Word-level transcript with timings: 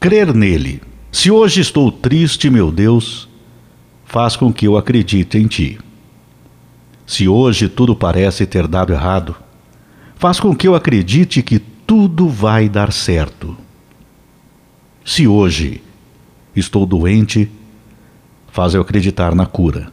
Crer 0.00 0.32
nele. 0.32 0.80
Se 1.10 1.28
hoje 1.28 1.60
estou 1.60 1.90
triste, 1.90 2.48
meu 2.48 2.70
Deus, 2.70 3.28
faz 4.04 4.36
com 4.36 4.52
que 4.52 4.66
eu 4.66 4.76
acredite 4.76 5.38
em 5.38 5.46
ti. 5.48 5.76
Se 7.04 7.26
hoje 7.26 7.68
tudo 7.68 7.96
parece 7.96 8.46
ter 8.46 8.68
dado 8.68 8.92
errado, 8.92 9.34
faz 10.14 10.38
com 10.38 10.54
que 10.54 10.68
eu 10.68 10.76
acredite 10.76 11.42
que 11.42 11.58
tudo 11.58 12.28
vai 12.28 12.68
dar 12.68 12.92
certo. 12.92 13.56
Se 15.04 15.26
hoje 15.26 15.82
estou 16.54 16.86
doente, 16.86 17.50
faz 18.52 18.74
eu 18.74 18.82
acreditar 18.82 19.34
na 19.34 19.46
cura. 19.46 19.90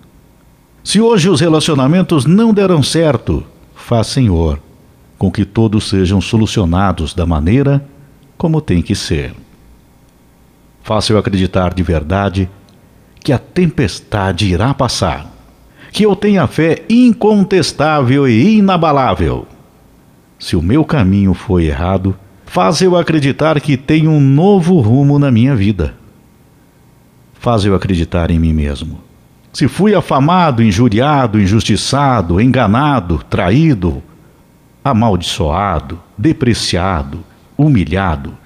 Se 0.83 1.01
hoje 1.01 1.29
os 1.29 1.39
relacionamentos 1.39 2.27
não 2.27 2.53
deram 2.53 2.83
certo, 2.83 3.43
faz, 3.73 4.05
Senhor, 4.07 4.61
com 5.17 5.31
que 5.31 5.45
todos 5.45 5.89
sejam 5.89 6.21
solucionados 6.21 7.15
da 7.15 7.25
maneira 7.25 7.83
como 8.37 8.61
tem 8.61 8.83
que 8.83 8.93
ser. 8.93 9.33
Eu 11.09 11.17
acreditar 11.17 11.73
de 11.73 11.81
verdade 11.81 12.49
que 13.19 13.33
a 13.33 13.39
tempestade 13.39 14.45
irá 14.45 14.71
passar, 14.73 15.25
que 15.91 16.03
eu 16.03 16.15
tenha 16.15 16.45
fé 16.45 16.83
incontestável 16.87 18.27
e 18.27 18.57
inabalável. 18.57 19.47
Se 20.37 20.55
o 20.55 20.61
meu 20.61 20.85
caminho 20.85 21.33
foi 21.33 21.65
errado, 21.65 22.15
faz 22.45 22.81
eu 22.81 22.95
acreditar 22.95 23.59
que 23.59 23.75
tenho 23.75 24.11
um 24.11 24.19
novo 24.19 24.79
rumo 24.79 25.17
na 25.17 25.31
minha 25.31 25.55
vida. 25.55 25.95
Faz 27.33 27.65
eu 27.65 27.73
acreditar 27.73 28.29
em 28.29 28.37
mim 28.37 28.53
mesmo. 28.53 28.99
Se 29.51 29.67
fui 29.67 29.95
afamado, 29.95 30.61
injuriado, 30.61 31.41
injustiçado, 31.41 32.39
enganado, 32.39 33.23
traído, 33.29 34.03
amaldiçoado, 34.83 35.99
depreciado, 36.15 37.23
humilhado, 37.57 38.37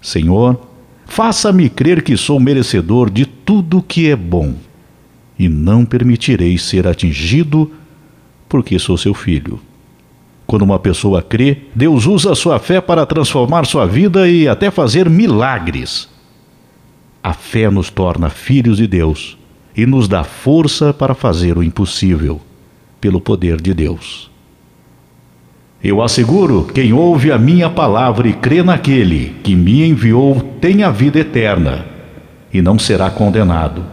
Senhor, 0.00 0.71
faça-me 1.06 1.68
crer 1.68 2.02
que 2.02 2.16
sou 2.16 2.40
merecedor 2.40 3.10
de 3.10 3.26
tudo 3.26 3.82
que 3.82 4.08
é 4.08 4.16
bom 4.16 4.54
e 5.38 5.48
não 5.48 5.84
permitirei 5.84 6.56
ser 6.58 6.86
atingido 6.86 7.70
porque 8.48 8.78
sou 8.78 8.96
seu 8.96 9.14
filho. 9.14 9.60
Quando 10.46 10.62
uma 10.62 10.78
pessoa 10.78 11.22
crê, 11.22 11.58
Deus 11.74 12.06
usa 12.06 12.34
sua 12.34 12.58
fé 12.58 12.80
para 12.80 13.06
transformar 13.06 13.66
sua 13.66 13.86
vida 13.86 14.28
e 14.28 14.46
até 14.46 14.70
fazer 14.70 15.08
milagres. 15.08 16.08
A 17.22 17.32
fé 17.32 17.70
nos 17.70 17.88
torna 17.88 18.28
filhos 18.28 18.78
de 18.78 18.86
Deus 18.86 19.38
e 19.76 19.86
nos 19.86 20.08
dá 20.08 20.24
força 20.24 20.92
para 20.92 21.14
fazer 21.14 21.56
o 21.56 21.62
impossível, 21.62 22.40
pelo 23.00 23.20
poder 23.20 23.60
de 23.60 23.72
Deus. 23.72 24.31
Eu 25.82 26.00
asseguro: 26.00 26.68
quem 26.72 26.92
ouve 26.92 27.32
a 27.32 27.38
minha 27.38 27.68
palavra 27.68 28.28
e 28.28 28.32
crê 28.32 28.62
naquele 28.62 29.36
que 29.42 29.56
me 29.56 29.84
enviou 29.84 30.40
tem 30.60 30.84
a 30.84 30.90
vida 30.90 31.18
eterna 31.18 31.86
e 32.52 32.60
não 32.60 32.78
será 32.78 33.10
condenado, 33.10 33.84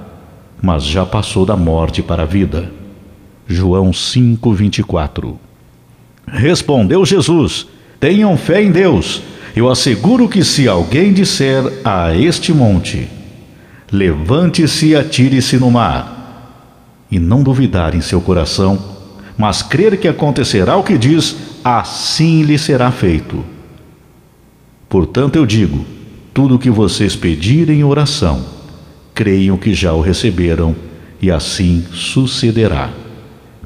mas 0.61 0.83
já 0.83 1.05
passou 1.05 1.45
da 1.45 1.55
morte 1.55 2.03
para 2.03 2.23
a 2.23 2.25
vida. 2.25 2.71
João 3.47 3.91
5:24. 3.91 5.35
Respondeu 6.27 7.03
Jesus: 7.05 7.65
Tenham 7.99 8.37
fé 8.37 8.61
em 8.61 8.71
Deus. 8.71 9.23
Eu 9.55 9.67
asseguro 9.67 10.29
que 10.29 10.43
se 10.43 10.67
alguém 10.67 11.11
disser 11.11 11.63
a 11.83 12.15
este 12.15 12.53
monte: 12.53 13.07
Levante-se 13.91 14.89
e 14.89 14.95
atire-se 14.95 15.57
no 15.57 15.71
mar, 15.71 16.59
e 17.09 17.17
não 17.17 17.41
duvidar 17.41 17.95
em 17.95 18.01
seu 18.01 18.21
coração, 18.21 18.77
mas 19.35 19.63
crer 19.63 19.97
que 19.97 20.07
acontecerá 20.07 20.77
o 20.77 20.83
que 20.83 20.97
diz, 20.97 21.48
assim 21.63 22.43
lhe 22.43 22.57
será 22.57 22.91
feito. 22.91 23.43
Portanto, 24.87 25.35
eu 25.35 25.45
digo: 25.45 25.85
tudo 26.33 26.55
o 26.55 26.59
que 26.59 26.69
vocês 26.69 27.15
pedirem 27.15 27.79
em 27.79 27.83
oração, 27.83 28.45
creiam 29.13 29.57
que 29.57 29.73
já 29.73 29.93
o 29.93 30.01
receberam, 30.01 30.75
e 31.21 31.29
assim 31.29 31.85
sucederá. 31.91 32.89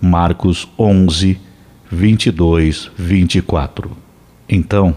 Marcos 0.01 0.67
11, 0.77 1.39
22, 1.89 2.91
24. 2.97 3.91
Então, 4.49 4.95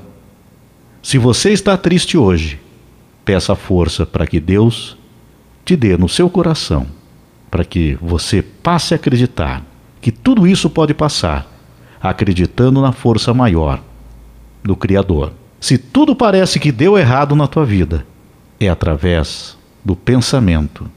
se 1.02 1.18
você 1.18 1.52
está 1.52 1.76
triste 1.76 2.18
hoje, 2.18 2.58
peça 3.24 3.54
força 3.54 4.04
para 4.04 4.26
que 4.26 4.40
Deus 4.40 4.96
te 5.64 5.76
dê 5.76 5.96
no 5.96 6.08
seu 6.08 6.28
coração, 6.28 6.86
para 7.50 7.64
que 7.64 7.96
você 8.00 8.42
passe 8.42 8.94
a 8.94 8.96
acreditar 8.96 9.62
que 10.00 10.10
tudo 10.10 10.46
isso 10.46 10.70
pode 10.70 10.94
passar, 10.94 11.55
acreditando 12.10 12.80
na 12.80 12.92
força 12.92 13.32
maior 13.32 13.80
do 14.62 14.76
Criador. 14.76 15.32
Se 15.60 15.78
tudo 15.78 16.14
parece 16.14 16.58
que 16.58 16.72
deu 16.72 16.98
errado 16.98 17.34
na 17.34 17.46
tua 17.46 17.64
vida, 17.64 18.06
é 18.60 18.68
através 18.68 19.56
do 19.84 19.94
pensamento 19.94 20.88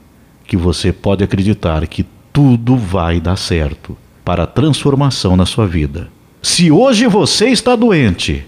que 0.46 0.56
você 0.56 0.92
pode 0.92 1.22
acreditar 1.22 1.86
que 1.86 2.04
tudo 2.32 2.76
vai 2.76 3.20
dar 3.20 3.36
certo 3.36 3.96
para 4.24 4.44
a 4.44 4.46
transformação 4.46 5.36
na 5.36 5.46
sua 5.46 5.66
vida. 5.66 6.08
Se 6.42 6.70
hoje 6.70 7.06
você 7.06 7.48
está 7.48 7.76
doente, 7.76 8.46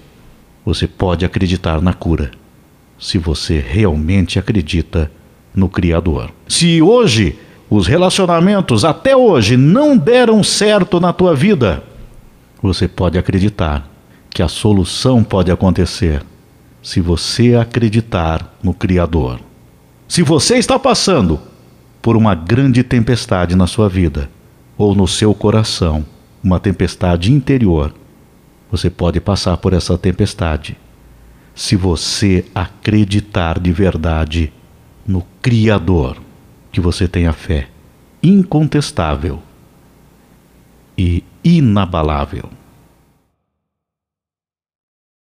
você 0.64 0.86
pode 0.86 1.24
acreditar 1.24 1.80
na 1.80 1.92
cura. 1.92 2.30
Se 2.98 3.18
você 3.18 3.58
realmente 3.58 4.38
acredita 4.38 5.10
no 5.54 5.68
Criador. 5.68 6.30
Se 6.48 6.80
hoje 6.80 7.38
os 7.68 7.86
relacionamentos 7.86 8.84
até 8.84 9.16
hoje 9.16 9.56
não 9.56 9.96
deram 9.96 10.42
certo 10.42 11.00
na 11.00 11.12
tua 11.12 11.34
vida, 11.34 11.82
você 12.62 12.86
pode 12.86 13.18
acreditar 13.18 13.88
que 14.30 14.42
a 14.42 14.48
solução 14.48 15.22
pode 15.24 15.50
acontecer 15.50 16.24
se 16.82 17.00
você 17.00 17.54
acreditar 17.54 18.56
no 18.62 18.72
Criador. 18.72 19.40
Se 20.08 20.22
você 20.22 20.56
está 20.56 20.78
passando 20.78 21.40
por 22.00 22.16
uma 22.16 22.34
grande 22.34 22.82
tempestade 22.82 23.54
na 23.54 23.66
sua 23.66 23.88
vida, 23.88 24.30
ou 24.76 24.94
no 24.94 25.06
seu 25.06 25.34
coração, 25.34 26.04
uma 26.42 26.58
tempestade 26.58 27.32
interior, 27.32 27.94
você 28.70 28.90
pode 28.90 29.20
passar 29.20 29.56
por 29.58 29.72
essa 29.72 29.96
tempestade 29.98 30.76
se 31.54 31.76
você 31.76 32.44
acreditar 32.54 33.60
de 33.60 33.70
verdade 33.70 34.52
no 35.06 35.24
Criador, 35.42 36.16
que 36.70 36.80
você 36.80 37.06
tenha 37.06 37.32
fé 37.32 37.68
incontestável 38.22 39.42
e 40.96 41.22
inabalável. 41.42 42.48